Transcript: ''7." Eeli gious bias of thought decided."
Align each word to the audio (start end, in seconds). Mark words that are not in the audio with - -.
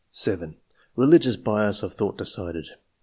''7." 0.11 0.55
Eeli 0.97 1.19
gious 1.19 1.35
bias 1.43 1.83
of 1.83 1.93
thought 1.93 2.17
decided." 2.17 2.69